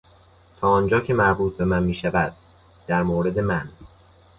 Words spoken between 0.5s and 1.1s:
تا آنجا